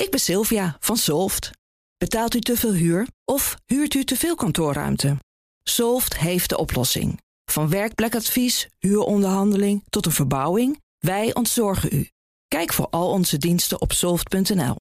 Ik 0.00 0.10
ben 0.10 0.20
Sylvia 0.20 0.76
van 0.80 0.96
Solft. 0.96 1.50
Betaalt 1.98 2.34
u 2.34 2.40
te 2.40 2.56
veel 2.56 2.72
huur 2.72 3.06
of 3.24 3.56
huurt 3.66 3.94
u 3.94 4.04
te 4.04 4.16
veel 4.16 4.34
kantoorruimte? 4.34 5.16
Solft 5.62 6.18
heeft 6.18 6.48
de 6.48 6.58
oplossing. 6.58 7.20
Van 7.44 7.68
werkplekadvies, 7.68 8.68
huuronderhandeling 8.78 9.82
tot 9.90 10.06
een 10.06 10.12
verbouwing, 10.12 10.80
wij 10.98 11.34
ontzorgen 11.34 11.88
u. 11.92 12.08
Kijk 12.48 12.72
voor 12.72 12.86
al 12.90 13.10
onze 13.10 13.38
diensten 13.38 13.80
op 13.80 13.92
soft.nl. 13.92 14.76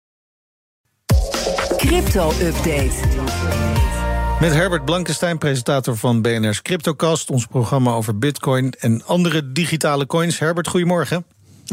Crypto-update. 1.78 3.08
Met 4.40 4.54
Herbert 4.54 4.86
Blankenstein, 4.86 5.38
presentator 5.38 5.98
van 5.98 6.22
BNR's 6.22 6.62
CryptoCast... 6.62 7.30
ons 7.30 7.46
programma 7.46 7.92
over 7.92 8.18
bitcoin 8.18 8.72
en 8.72 9.06
andere 9.06 9.52
digitale 9.52 10.06
coins. 10.06 10.40
Herbert, 10.40 10.68
goedemorgen. 10.68 11.26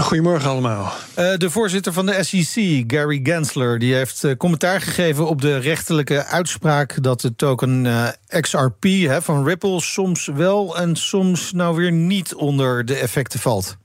Goedemorgen 0.02 0.50
allemaal. 0.50 0.92
Uh, 1.18 1.36
de 1.36 1.50
voorzitter 1.50 1.92
van 1.92 2.06
de 2.06 2.22
SEC, 2.22 2.84
Gary 2.86 3.20
Gensler, 3.22 3.78
die 3.78 3.94
heeft 3.94 4.24
uh, 4.24 4.36
commentaar 4.36 4.80
gegeven 4.80 5.28
op 5.28 5.40
de 5.40 5.56
rechterlijke 5.56 6.24
uitspraak 6.24 7.02
dat 7.02 7.20
de 7.20 7.36
token 7.36 7.84
uh, 7.84 8.08
XRP 8.40 8.86
van 9.20 9.44
Ripple 9.44 9.80
soms 9.80 10.26
wel 10.26 10.78
en 10.78 10.96
soms 10.96 11.52
nou 11.52 11.76
weer 11.76 11.92
niet 11.92 12.34
onder 12.34 12.84
de 12.84 12.94
effecten 12.94 13.40
valt. 13.40 13.76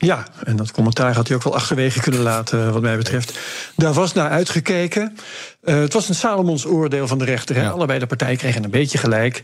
Ja, 0.00 0.26
en 0.44 0.56
dat 0.56 0.70
commentaar 0.70 1.14
had 1.14 1.28
hij 1.28 1.36
ook 1.36 1.42
wel 1.42 1.54
achterwege 1.54 2.00
kunnen 2.00 2.20
laten, 2.20 2.72
wat 2.72 2.82
mij 2.82 2.96
betreft. 2.96 3.38
Daar 3.76 3.92
was 3.92 4.12
naar 4.12 4.30
uitgekeken. 4.30 5.16
Uh, 5.64 5.80
het 5.80 5.92
was 5.92 6.08
een 6.08 6.14
Salomons 6.14 6.66
oordeel 6.66 7.06
van 7.06 7.18
de 7.18 7.24
rechter. 7.24 7.56
Ja. 7.56 7.70
Allebei 7.70 7.98
de 7.98 8.06
partijen 8.06 8.36
kregen 8.36 8.64
een 8.64 8.70
beetje 8.70 8.98
gelijk. 8.98 9.40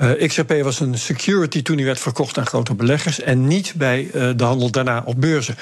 Uh, 0.00 0.28
XRP 0.28 0.62
was 0.62 0.80
een 0.80 0.98
security 0.98 1.62
toen 1.62 1.76
hij 1.76 1.84
werd 1.84 2.00
verkocht 2.00 2.38
aan 2.38 2.46
grote 2.46 2.74
beleggers... 2.74 3.20
en 3.20 3.46
niet 3.46 3.74
bij 3.76 4.02
uh, 4.04 4.30
de 4.36 4.44
handel 4.44 4.70
daarna 4.70 5.02
op 5.04 5.20
beurzen. 5.20 5.56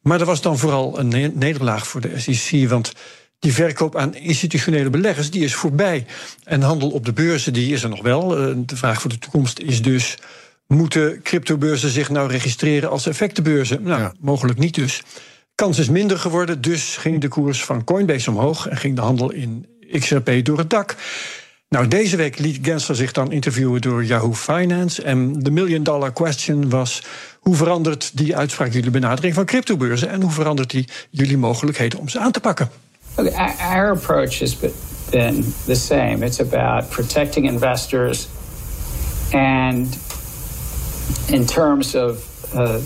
Maar 0.00 0.20
er 0.20 0.26
was 0.26 0.42
dan 0.42 0.58
vooral 0.58 0.98
een 0.98 1.08
ne 1.08 1.30
nederlaag 1.34 1.86
voor 1.86 2.00
de 2.00 2.20
SEC... 2.20 2.68
want 2.68 2.92
die 3.38 3.52
verkoop 3.52 3.96
aan 3.96 4.14
institutionele 4.14 4.90
beleggers 4.90 5.30
die 5.30 5.44
is 5.44 5.54
voorbij. 5.54 6.06
En 6.44 6.62
handel 6.62 6.90
op 6.90 7.04
de 7.04 7.12
beurzen 7.12 7.52
die 7.52 7.72
is 7.72 7.82
er 7.82 7.88
nog 7.88 8.02
wel. 8.02 8.28
de 8.66 8.76
vraag 8.76 9.00
voor 9.00 9.10
de 9.10 9.18
toekomst 9.18 9.58
is 9.58 9.82
dus 9.82 10.16
Moeten 10.66 11.22
cryptobeurzen 11.22 11.90
zich 11.90 12.10
nou 12.10 12.30
registreren 12.30 12.90
als 12.90 13.06
effectenbeurzen? 13.06 13.82
Nou, 13.82 14.00
ja. 14.00 14.12
mogelijk 14.20 14.58
niet 14.58 14.74
dus. 14.74 15.02
Kans 15.54 15.78
is 15.78 15.88
minder 15.88 16.18
geworden, 16.18 16.60
dus 16.60 16.96
ging 16.96 17.20
de 17.20 17.28
koers 17.28 17.64
van 17.64 17.84
Coinbase 17.84 18.30
omhoog 18.30 18.68
en 18.68 18.76
ging 18.76 18.96
de 18.96 19.02
handel 19.02 19.32
in 19.32 19.66
XRP 19.90 20.44
door 20.44 20.58
het 20.58 20.70
dak. 20.70 20.96
Nou, 21.68 21.88
deze 21.88 22.16
week 22.16 22.38
liet 22.38 22.58
Gensler 22.62 22.96
zich 22.96 23.12
dan 23.12 23.32
interviewen 23.32 23.80
door 23.80 24.04
Yahoo 24.04 24.34
Finance. 24.34 25.02
En 25.02 25.32
de 25.32 25.50
million 25.50 25.82
dollar 25.82 26.12
question 26.12 26.70
was: 26.70 27.02
hoe 27.40 27.54
verandert 27.54 28.16
die 28.16 28.36
uitspraak 28.36 28.72
jullie 28.72 28.90
benadering 28.90 29.34
van 29.34 29.44
cryptobeurzen 29.44 30.08
en 30.08 30.22
hoe 30.22 30.30
verandert 30.30 30.70
die 30.70 30.88
jullie 31.10 31.38
mogelijkheden 31.38 31.98
om 31.98 32.08
ze 32.08 32.18
aan 32.18 32.32
te 32.32 32.40
pakken? 32.40 32.70
Okay, 33.16 33.56
our 33.58 33.90
approach 33.90 34.38
has 34.38 34.58
been 35.10 35.54
the 35.64 35.74
same. 35.74 36.24
It's 36.24 36.40
about 36.40 36.88
protecting 36.88 37.50
investors 37.50 38.28
and 39.30 39.98
in 41.28 41.46
terms 41.46 41.94
of 41.94 42.24
uh, 42.54 42.80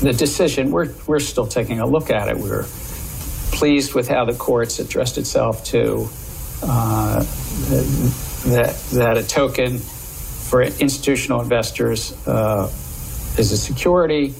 the 0.00 0.12
decision, 0.12 0.70
we're, 0.70 0.92
we're 1.06 1.20
still 1.20 1.46
taking 1.46 1.80
a 1.80 1.86
look 1.86 2.10
at 2.10 2.28
it. 2.28 2.36
We're 2.36 2.66
pleased 3.52 3.94
with 3.94 4.08
how 4.08 4.24
the 4.24 4.34
courts 4.34 4.78
addressed 4.78 5.18
itself 5.18 5.64
to 5.64 6.08
uh, 6.62 7.20
that, 8.46 8.76
that 8.92 9.16
a 9.16 9.26
token 9.26 9.78
for 9.78 10.62
institutional 10.62 11.40
investors 11.40 12.12
uh, 12.26 12.70
is 13.36 13.52
a 13.52 13.56
security. 13.56 14.34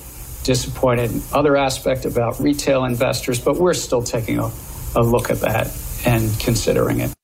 Disappointed 0.44 1.10
in 1.10 1.22
other 1.32 1.56
aspect 1.56 2.04
about 2.04 2.40
retail 2.40 2.84
investors, 2.84 3.40
but 3.40 3.56
we're 3.56 3.74
still 3.74 4.02
taking 4.02 4.38
a, 4.38 4.50
a 4.96 5.02
look 5.02 5.30
at 5.30 5.40
that 5.40 5.76
and 6.06 6.38
considering 6.40 7.00
it. 7.00 7.17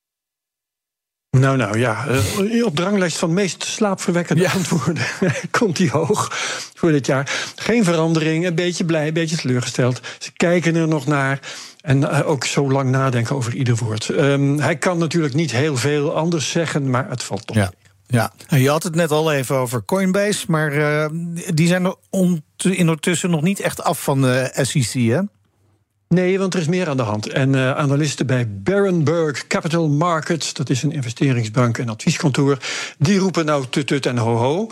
Nou, 1.41 1.57
nou 1.57 1.79
ja. 1.79 2.07
Uh, 2.41 2.67
op 2.67 2.77
de 2.77 2.83
ranglijst 2.83 3.17
van 3.17 3.33
meest 3.33 3.65
slaapverwekkende 3.65 4.43
ja. 4.43 4.53
antwoorden 4.53 5.03
komt 5.59 5.78
hij 5.78 5.89
hoog 5.89 6.28
voor 6.75 6.91
dit 6.91 7.06
jaar. 7.06 7.53
Geen 7.56 7.84
verandering, 7.84 8.47
een 8.47 8.55
beetje 8.55 8.84
blij, 8.84 9.06
een 9.06 9.15
beetje 9.15 9.37
teleurgesteld. 9.37 10.00
Ze 10.19 10.33
kijken 10.33 10.77
er 10.77 10.89
nog 10.89 11.06
naar. 11.06 11.41
En 11.81 12.00
uh, 12.00 12.28
ook 12.28 12.44
zo 12.44 12.71
lang 12.71 12.91
nadenken 12.91 13.37
over 13.37 13.55
ieder 13.55 13.77
woord. 13.77 14.09
Um, 14.09 14.59
hij 14.59 14.77
kan 14.77 14.99
natuurlijk 14.99 15.34
niet 15.34 15.50
heel 15.50 15.77
veel 15.77 16.17
anders 16.17 16.50
zeggen, 16.50 16.91
maar 16.91 17.09
het 17.09 17.23
valt 17.23 17.47
toch. 17.47 17.56
Ja. 17.56 17.73
Ja, 18.06 18.33
je 18.49 18.69
had 18.69 18.83
het 18.83 18.94
net 18.94 19.11
al 19.11 19.33
even 19.33 19.56
over 19.56 19.84
Coinbase, 19.84 20.44
maar 20.49 20.73
uh, 20.73 21.06
die 21.55 21.67
zijn 21.67 21.84
er 21.84 21.94
ondertussen 22.56 23.31
nog 23.31 23.43
niet 23.43 23.61
echt 23.61 23.83
af 23.83 24.03
van 24.03 24.21
de 24.21 24.50
SEC, 24.62 24.93
hè? 24.93 25.21
Nee, 26.14 26.38
want 26.38 26.54
er 26.54 26.60
is 26.60 26.66
meer 26.66 26.88
aan 26.88 26.97
de 26.97 27.02
hand. 27.02 27.28
En 27.28 27.54
uh, 27.54 27.70
analisten 27.70 28.26
bij 28.26 28.47
Berenberg 28.48 29.47
Capital 29.47 29.88
Markets, 29.88 30.52
dat 30.52 30.70
is 30.70 30.82
een 30.82 30.92
investeringsbank 30.92 31.78
en 31.78 31.88
advieskantoor, 31.88 32.58
die 32.98 33.19
roepen 33.19 33.44
nou 33.44 33.64
tut 33.70 33.86
tut 33.86 34.06
en 34.06 34.19
ho 34.19 34.36
ho. 34.36 34.69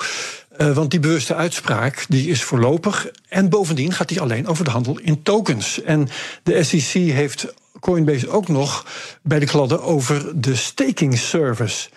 Uh, 0.59 0.75
want 0.75 0.91
die 0.91 1.01
bewuste 1.01 1.35
uitspraak 1.35 2.05
die 2.09 2.29
is 2.29 2.43
voorlopig. 2.43 3.11
En 3.29 3.49
bovendien 3.49 3.93
gaat 3.93 4.09
die 4.09 4.21
alleen 4.21 4.47
over 4.47 4.65
de 4.65 4.71
handel 4.71 4.99
in 4.99 5.23
tokens. 5.23 5.83
En 5.83 6.09
de 6.43 6.63
SEC 6.63 6.93
heeft 6.93 7.55
Coinbase 7.81 8.29
ook 8.29 8.49
nog 8.49 8.87
bij 9.23 9.39
de 9.39 9.47
kladden 9.47 9.83
over 9.83 10.41
de 10.41 10.55
staking 10.55 11.19
service. 11.19 11.89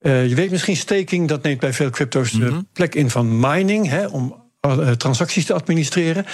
Uh, 0.00 0.28
je 0.28 0.34
weet 0.34 0.50
misschien, 0.50 0.76
staking 0.76 1.28
dat 1.28 1.42
neemt 1.42 1.60
bij 1.60 1.72
veel 1.72 1.90
crypto's 1.90 2.32
mm 2.32 2.42
-hmm. 2.42 2.58
de 2.58 2.64
plek 2.72 2.94
in 2.94 3.10
van 3.10 3.40
mining, 3.40 3.88
hè, 3.88 4.06
om 4.06 4.48
transacties 4.96 5.46
te 5.46 5.52
administreren. 5.52 6.26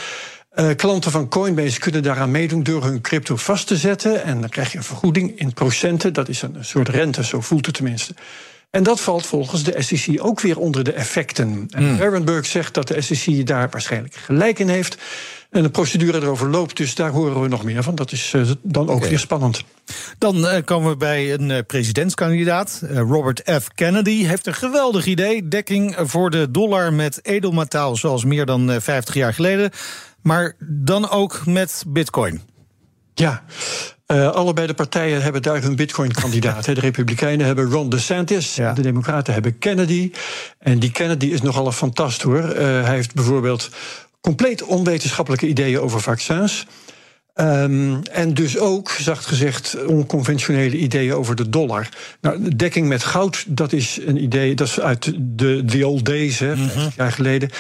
Uh, 0.57 0.71
klanten 0.77 1.11
van 1.11 1.29
Coinbase 1.29 1.79
kunnen 1.79 2.03
daaraan 2.03 2.31
meedoen 2.31 2.63
door 2.63 2.85
hun 2.85 3.01
crypto 3.01 3.37
vast 3.37 3.67
te 3.67 3.77
zetten. 3.77 4.25
En 4.25 4.41
dan 4.41 4.49
krijg 4.49 4.73
je 4.73 4.79
een 4.79 4.85
vergoeding 4.85 5.39
in 5.39 5.53
procenten. 5.53 6.13
Dat 6.13 6.29
is 6.29 6.43
een 6.43 6.57
soort 6.61 6.89
rente, 6.89 7.25
zo 7.25 7.41
voelt 7.41 7.67
het 7.67 7.75
tenminste. 7.75 8.15
En 8.71 8.83
dat 8.83 9.01
valt 9.01 9.27
volgens 9.27 9.63
de 9.63 9.83
SEC 9.83 10.25
ook 10.25 10.41
weer 10.41 10.59
onder 10.59 10.85
de 10.85 10.93
effecten. 10.93 11.69
En 11.71 11.91
mm. 11.91 11.97
Berenberg 11.97 12.47
zegt 12.47 12.75
dat 12.75 12.89
de 12.89 13.01
SEC 13.01 13.47
daar 13.47 13.69
waarschijnlijk 13.71 14.15
gelijk 14.15 14.59
in 14.59 14.69
heeft. 14.69 14.97
En 15.51 15.63
de 15.63 15.71
procedure 15.71 16.21
erover 16.21 16.49
loopt, 16.49 16.77
dus 16.77 16.95
daar 16.95 17.11
horen 17.11 17.41
we 17.41 17.49
nog 17.49 17.65
meer 17.65 17.83
van. 17.83 17.95
Dat 17.95 18.13
is 18.13 18.33
uh, 18.33 18.51
dan 18.63 18.89
ook 18.89 18.97
okay. 18.97 19.09
weer 19.09 19.19
spannend. 19.19 19.63
Dan 20.19 20.37
uh, 20.37 20.57
komen 20.65 20.91
we 20.91 20.97
bij 20.97 21.33
een 21.33 21.51
uh, 21.51 21.59
presidentskandidaat. 21.67 22.83
Robert 22.91 23.43
F. 23.63 23.69
Kennedy 23.75 24.25
heeft 24.25 24.47
een 24.47 24.55
geweldig 24.55 25.07
idee. 25.07 25.49
Dekking 25.49 25.97
voor 26.01 26.31
de 26.31 26.51
dollar 26.51 26.93
met 26.93 27.21
edelmetaal, 27.23 27.97
zoals 27.97 28.25
meer 28.25 28.47
dan 28.47 28.81
50 28.81 29.15
jaar 29.15 29.35
geleden 29.35 29.71
maar 30.27 30.57
dan 30.59 31.11
ook 31.11 31.47
met 31.47 31.85
Bitcoin. 31.87 32.41
Ja, 33.15 33.45
uh, 34.07 34.31
allebei 34.31 34.67
de 34.67 34.75
partijen 34.75 35.23
hebben 35.23 35.43
daar 35.43 35.63
hun 35.63 35.77
Bitcoin-kandidaat. 35.77 36.65
de 36.75 36.81
Republikeinen 36.81 37.47
hebben 37.47 37.71
Ron 37.71 37.89
DeSantis, 37.89 38.55
ja. 38.55 38.73
de 38.73 38.83
Democraten 38.83 39.33
hebben 39.33 39.59
Kennedy. 39.59 40.13
En 40.59 40.79
die 40.79 40.91
Kennedy 40.91 41.27
is 41.27 41.41
nogal 41.41 41.67
een 41.67 41.73
fantast 41.73 42.23
hoor. 42.23 42.43
Uh, 42.43 42.57
hij 42.59 42.95
heeft 42.95 43.15
bijvoorbeeld 43.15 43.71
compleet 44.21 44.63
onwetenschappelijke 44.63 45.47
ideeën 45.47 45.81
over 45.81 46.01
vaccins. 46.01 46.67
Um, 47.41 48.03
en 48.03 48.35
dus 48.35 48.59
ook, 48.59 48.91
zacht 48.91 49.27
gezegd, 49.27 49.85
onconventionele 49.87 50.77
ideeën 50.77 51.15
over 51.15 51.37
de 51.37 51.49
dollar. 51.49 51.89
Nou, 52.21 52.57
dekking 52.57 52.89
met 52.89 53.05
goud, 53.05 53.45
dat 53.49 53.73
is 53.73 53.99
een 54.05 54.23
idee, 54.23 54.55
dat 54.55 54.67
is 54.67 54.81
uit 54.81 55.13
de 55.19 55.65
the 55.65 55.87
old 55.87 56.05
days, 56.05 56.39
hè, 56.39 56.55
mm 56.55 56.69
-hmm. 56.69 56.91
jaar 56.97 57.13
geleden. 57.13 57.51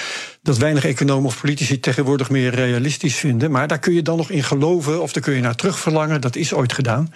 Dat 0.42 0.58
weinig 0.58 0.84
economen 0.84 1.26
of 1.26 1.40
politici 1.40 1.80
tegenwoordig 1.80 2.30
meer 2.30 2.54
realistisch 2.54 3.16
vinden. 3.16 3.50
Maar 3.50 3.68
daar 3.68 3.78
kun 3.78 3.94
je 3.94 4.02
dan 4.02 4.16
nog 4.16 4.30
in 4.30 4.42
geloven 4.44 5.02
of 5.02 5.12
daar 5.12 5.22
kun 5.22 5.34
je 5.34 5.40
naar 5.40 5.54
terugverlangen. 5.54 6.20
Dat 6.20 6.36
is 6.36 6.52
ooit 6.52 6.72
gedaan. 6.72 7.12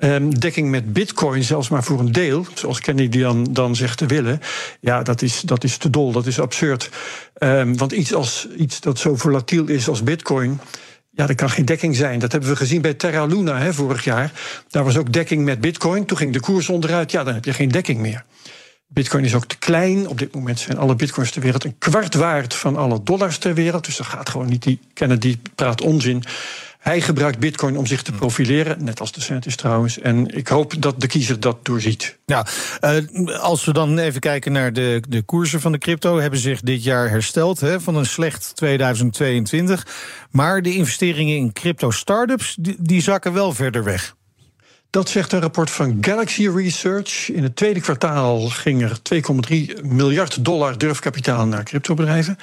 Um, 0.00 0.38
dekking 0.38 0.70
met 0.70 0.92
bitcoin, 0.92 1.42
zelfs 1.42 1.68
maar 1.68 1.84
voor 1.84 2.00
een 2.00 2.12
deel, 2.12 2.46
zoals 2.54 2.80
Kennedy 2.80 3.18
dan, 3.18 3.46
dan 3.50 3.76
zegt 3.76 3.98
te 3.98 4.06
willen. 4.06 4.40
Ja, 4.80 5.02
dat 5.02 5.22
is, 5.22 5.40
dat 5.40 5.64
is 5.64 5.76
te 5.76 5.90
dol, 5.90 6.12
dat 6.12 6.26
is 6.26 6.40
absurd. 6.40 6.90
Um, 7.38 7.76
want 7.76 7.92
iets, 7.92 8.14
als, 8.14 8.48
iets 8.56 8.80
dat 8.80 8.98
zo 8.98 9.16
volatiel 9.16 9.66
is 9.66 9.88
als 9.88 10.02
bitcoin. 10.02 10.60
Ja, 11.14 11.28
er 11.28 11.34
kan 11.34 11.50
geen 11.50 11.64
dekking 11.64 11.96
zijn. 11.96 12.18
Dat 12.18 12.32
hebben 12.32 12.50
we 12.50 12.56
gezien 12.56 12.80
bij 12.80 12.94
Terra 12.94 13.24
Luna 13.24 13.58
hè, 13.58 13.74
vorig 13.74 14.04
jaar. 14.04 14.32
Daar 14.68 14.84
was 14.84 14.96
ook 14.96 15.12
dekking 15.12 15.44
met 15.44 15.60
bitcoin. 15.60 16.06
Toen 16.06 16.16
ging 16.16 16.32
de 16.32 16.40
koers 16.40 16.68
onderuit. 16.68 17.10
Ja, 17.10 17.24
dan 17.24 17.34
heb 17.34 17.44
je 17.44 17.52
geen 17.52 17.68
dekking 17.68 18.00
meer. 18.00 18.24
Bitcoin 18.86 19.24
is 19.24 19.34
ook 19.34 19.46
te 19.46 19.58
klein. 19.58 20.08
Op 20.08 20.18
dit 20.18 20.34
moment 20.34 20.58
zijn 20.58 20.78
alle 20.78 20.94
bitcoins 20.94 21.30
ter 21.30 21.42
wereld 21.42 21.64
een 21.64 21.78
kwart 21.78 22.14
waard 22.14 22.54
van 22.54 22.76
alle 22.76 23.02
dollars 23.02 23.38
ter 23.38 23.54
wereld. 23.54 23.84
Dus 23.84 23.96
dat 23.96 24.06
gaat 24.06 24.28
gewoon 24.28 24.48
niet. 24.48 24.62
Die 24.62 24.80
Kennedy 24.94 25.38
praat 25.54 25.80
onzin. 25.80 26.22
Hij 26.84 27.00
gebruikt 27.00 27.38
bitcoin 27.38 27.76
om 27.76 27.86
zich 27.86 28.02
te 28.02 28.12
profileren, 28.12 28.84
net 28.84 29.00
als 29.00 29.12
de 29.12 29.20
Santis 29.20 29.56
trouwens. 29.56 29.98
En 29.98 30.36
ik 30.36 30.48
hoop 30.48 30.82
dat 30.82 31.00
de 31.00 31.06
kiezer 31.06 31.40
dat 31.40 31.64
doorziet. 31.64 32.18
Uh, 32.26 32.38
als 33.40 33.64
we 33.64 33.72
dan 33.72 33.98
even 33.98 34.20
kijken 34.20 34.52
naar 34.52 34.72
de, 34.72 35.02
de 35.08 35.22
koersen 35.22 35.60
van 35.60 35.72
de 35.72 35.78
crypto... 35.78 36.18
hebben 36.18 36.38
zich 36.38 36.60
dit 36.60 36.84
jaar 36.84 37.10
hersteld 37.10 37.60
hè, 37.60 37.80
van 37.80 37.96
een 37.96 38.06
slecht 38.06 38.52
2022. 38.56 39.86
Maar 40.30 40.62
de 40.62 40.74
investeringen 40.74 41.36
in 41.36 41.52
crypto-startups, 41.52 42.56
die, 42.60 42.76
die 42.80 43.02
zakken 43.02 43.32
wel 43.32 43.52
verder 43.52 43.84
weg. 43.84 44.14
Dat 44.90 45.08
zegt 45.08 45.32
een 45.32 45.40
rapport 45.40 45.70
van 45.70 45.98
Galaxy 46.00 46.48
Research. 46.48 47.30
In 47.30 47.42
het 47.42 47.56
tweede 47.56 47.80
kwartaal 47.80 48.48
ging 48.48 48.82
er 48.82 48.98
2,3 49.78 49.82
miljard 49.82 50.44
dollar 50.44 50.78
durfkapitaal 50.78 51.46
naar 51.46 51.62
cryptobedrijven. 51.62 52.38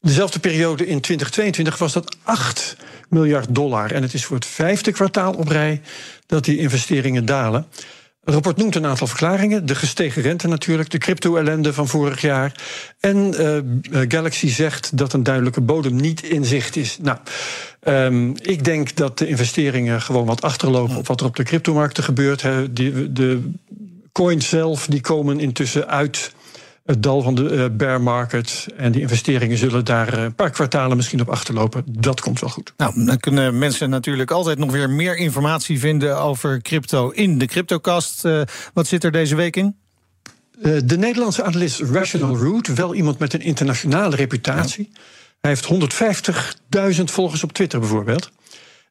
Dezelfde 0.00 0.38
periode 0.38 0.86
in 0.86 1.00
2022 1.00 1.78
was 1.78 1.92
dat 1.92 2.16
8 2.22 2.76
miljard 3.08 3.54
dollar. 3.54 3.92
En 3.92 4.02
het 4.02 4.14
is 4.14 4.24
voor 4.24 4.36
het 4.36 4.46
vijfde 4.46 4.92
kwartaal 4.92 5.32
op 5.32 5.48
rij 5.48 5.80
dat 6.26 6.44
die 6.44 6.58
investeringen 6.58 7.24
dalen. 7.24 7.66
Het 8.28 8.36
rapport 8.36 8.56
noemt 8.56 8.74
een 8.74 8.86
aantal 8.86 9.06
verklaringen. 9.06 9.66
De 9.66 9.74
gestegen 9.74 10.22
rente 10.22 10.48
natuurlijk, 10.48 10.90
de 10.90 10.98
crypto-ellende 10.98 11.72
van 11.72 11.88
vorig 11.88 12.20
jaar. 12.20 12.52
En 13.00 13.34
uh, 13.40 14.02
Galaxy 14.08 14.48
zegt 14.48 14.96
dat 14.96 15.12
een 15.12 15.22
duidelijke 15.22 15.60
bodem 15.60 15.96
niet 15.96 16.22
in 16.22 16.44
zicht 16.44 16.76
is. 16.76 16.98
Nou, 17.02 17.18
um, 17.84 18.34
ik 18.42 18.64
denk 18.64 18.96
dat 18.96 19.18
de 19.18 19.26
investeringen 19.26 20.02
gewoon 20.02 20.26
wat 20.26 20.42
achterlopen 20.42 20.96
op 20.96 21.06
wat 21.06 21.20
er 21.20 21.26
op 21.26 21.36
de 21.36 21.42
cryptomarkten 21.42 22.04
gebeurt. 22.04 22.40
De, 22.40 23.12
de 23.12 23.50
coins 24.12 24.48
zelf 24.48 24.86
die 24.86 25.00
komen 25.00 25.40
intussen 25.40 25.88
uit 25.88 26.32
het 26.88 27.02
dal 27.02 27.22
van 27.22 27.34
de 27.34 27.42
uh, 27.42 27.64
bear 27.76 28.00
market. 28.00 28.66
En 28.76 28.92
die 28.92 29.00
investeringen 29.00 29.58
zullen 29.58 29.84
daar 29.84 30.18
een 30.18 30.34
paar 30.34 30.50
kwartalen 30.50 30.96
misschien 30.96 31.20
op 31.20 31.28
achterlopen. 31.28 31.84
Dat 31.86 32.20
komt 32.20 32.40
wel 32.40 32.50
goed. 32.50 32.72
Nou, 32.76 33.04
dan 33.04 33.18
kunnen 33.20 33.58
mensen 33.58 33.90
natuurlijk 33.90 34.30
altijd 34.30 34.58
nog 34.58 34.70
weer 34.70 34.90
meer 34.90 35.16
informatie 35.16 35.78
vinden 35.78 36.18
over 36.18 36.62
crypto 36.62 37.10
in 37.10 37.38
de 37.38 37.46
Cryptocast. 37.46 38.24
Uh, 38.24 38.42
wat 38.72 38.86
zit 38.86 39.04
er 39.04 39.12
deze 39.12 39.34
week 39.34 39.56
in? 39.56 39.76
Uh, 40.62 40.80
de 40.84 40.98
Nederlandse 40.98 41.42
analist 41.42 41.80
Rational 41.80 42.36
Root, 42.36 42.66
wel 42.66 42.94
iemand 42.94 43.18
met 43.18 43.32
een 43.32 43.42
internationale 43.42 44.16
reputatie. 44.16 44.90
Ja. 44.92 45.00
Hij 45.40 45.50
heeft 45.50 45.68
150.000 46.98 47.04
volgers 47.04 47.42
op 47.42 47.52
Twitter 47.52 47.80
bijvoorbeeld. 47.80 48.30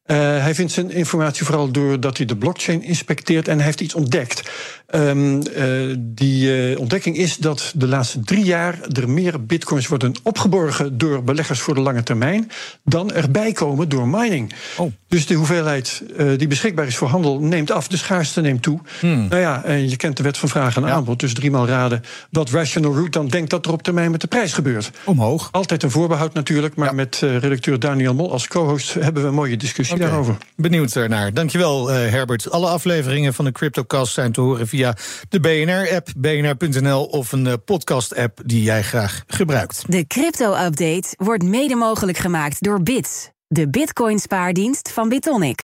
Uh, 0.07 0.17
hij 0.17 0.55
vindt 0.55 0.71
zijn 0.71 0.91
informatie 0.91 1.45
vooral 1.45 1.71
doordat 1.71 2.17
hij 2.17 2.25
de 2.25 2.35
blockchain 2.35 2.83
inspecteert 2.83 3.47
en 3.47 3.55
hij 3.55 3.65
heeft 3.65 3.81
iets 3.81 3.93
ontdekt. 3.93 4.51
Um, 4.95 5.41
uh, 5.57 5.95
die 5.99 6.69
uh, 6.71 6.79
ontdekking 6.79 7.17
is 7.17 7.37
dat 7.37 7.73
de 7.75 7.87
laatste 7.87 8.19
drie 8.19 8.43
jaar 8.43 8.79
er 8.91 9.09
meer 9.09 9.45
bitcoins 9.45 9.87
worden 9.87 10.13
opgeborgen 10.23 10.97
door 10.97 11.23
beleggers 11.23 11.59
voor 11.59 11.73
de 11.73 11.81
lange 11.81 12.03
termijn 12.03 12.51
dan 12.83 13.11
erbij 13.11 13.51
komen 13.51 13.89
door 13.89 14.07
mining. 14.07 14.53
Oh. 14.77 14.91
Dus 15.07 15.25
de 15.25 15.33
hoeveelheid 15.33 16.03
die 16.37 16.47
beschikbaar 16.47 16.87
is 16.87 16.95
voor 16.95 17.07
handel 17.07 17.39
neemt 17.39 17.71
af, 17.71 17.87
de 17.87 17.97
schaarste 17.97 18.41
neemt 18.41 18.61
toe. 18.61 18.79
Hmm. 18.99 19.27
Nou 19.27 19.41
ja, 19.41 19.63
en 19.63 19.89
je 19.89 19.95
kent 19.95 20.17
de 20.17 20.23
wet 20.23 20.37
van 20.37 20.49
vraag 20.49 20.75
en 20.75 20.81
ja. 20.81 20.89
aanbod, 20.89 21.19
dus 21.19 21.33
driemaal 21.33 21.67
raden 21.67 22.03
wat 22.31 22.49
Rational 22.49 22.95
Root 22.95 23.13
dan 23.13 23.27
denkt 23.27 23.49
dat 23.49 23.65
er 23.65 23.71
op 23.71 23.83
termijn 23.83 24.11
met 24.11 24.21
de 24.21 24.27
prijs 24.27 24.53
gebeurt. 24.53 24.91
Omhoog. 25.03 25.49
Altijd 25.51 25.83
een 25.83 25.91
voorbehoud 25.91 26.33
natuurlijk, 26.33 26.75
maar 26.75 26.87
ja. 26.87 26.93
met 26.93 27.15
redacteur 27.19 27.79
Daniel 27.79 28.13
Mol 28.13 28.31
als 28.31 28.47
co-host 28.47 28.93
hebben 28.93 29.21
we 29.21 29.27
een 29.27 29.33
mooie 29.33 29.57
discussie 29.57 29.96
okay. 29.97 30.09
daarover. 30.09 30.37
Benieuwd 30.55 30.95
ernaar. 30.95 31.33
Dankjewel, 31.33 31.87
Herbert. 31.87 32.51
Alle 32.51 32.67
afleveringen 32.67 33.33
van 33.33 33.45
de 33.45 33.51
CryptoCast 33.51 34.13
zijn 34.13 34.31
te 34.31 34.41
horen 34.41 34.67
via 34.67 34.95
de 35.29 35.39
BNR-app, 35.39 36.07
bnr.nl 36.17 37.05
of 37.05 37.31
een 37.31 37.63
podcast-app 37.63 38.41
die 38.45 38.63
jij 38.63 38.83
graag 38.83 39.23
gebruikt. 39.27 39.83
De 39.87 40.07
crypto-update 40.07 41.07
wordt 41.17 41.43
mede 41.43 41.75
mogelijk 41.75 42.17
gemaakt 42.17 42.63
door 42.63 42.83
Bits, 42.83 43.29
de 43.47 43.69
Bitcoin-spaardienst 43.69 44.91
van 44.91 45.09
Bitonic. 45.09 45.63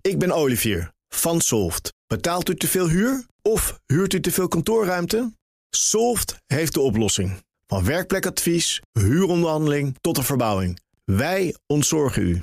Ik 0.00 0.18
ben 0.18 0.32
Olivier 0.32 0.92
van 1.08 1.40
Solft. 1.40 1.92
Betaalt 2.06 2.48
u 2.48 2.56
te 2.56 2.68
veel 2.68 2.88
huur 2.88 3.26
of 3.42 3.78
huurt 3.86 4.12
u 4.12 4.20
te 4.20 4.30
veel 4.30 4.48
kantoorruimte? 4.48 5.32
Solft 5.70 6.36
heeft 6.46 6.74
de 6.74 6.80
oplossing. 6.80 7.42
Van 7.66 7.84
werkplekadvies, 7.84 8.80
huuronderhandeling 8.92 9.96
tot 10.00 10.16
de 10.16 10.22
verbouwing. 10.22 10.78
Wij 11.04 11.54
ontzorgen 11.66 12.22
u. 12.22 12.42